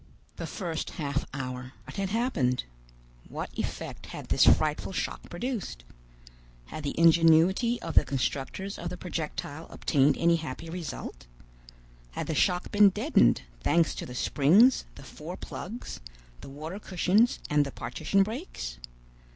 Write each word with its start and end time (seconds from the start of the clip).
THE 0.37 0.47
FIRST 0.47 0.89
HALF 0.97 1.25
HOUR 1.31 1.73
What 1.85 1.97
had 1.97 2.09
happened? 2.09 2.63
What 3.29 3.51
effect 3.55 4.07
had 4.07 4.29
this 4.29 4.43
frightful 4.45 4.93
shock 4.93 5.29
produced? 5.29 5.83
Had 6.65 6.83
the 6.83 6.99
ingenuity 6.99 7.79
of 7.83 7.93
the 7.93 8.03
constructors 8.03 8.79
of 8.79 8.89
the 8.89 8.97
projectile 8.97 9.67
obtained 9.69 10.17
any 10.17 10.37
happy 10.37 10.71
result? 10.71 11.27
Had 12.13 12.25
the 12.25 12.33
shock 12.33 12.71
been 12.71 12.89
deadened, 12.89 13.43
thanks 13.59 13.93
to 13.93 14.07
the 14.07 14.15
springs, 14.15 14.85
the 14.95 15.03
four 15.03 15.37
plugs, 15.37 15.99
the 16.39 16.49
water 16.49 16.79
cushions, 16.79 17.37
and 17.47 17.63
the 17.63 17.71
partition 17.71 18.23
breaks? 18.23 18.79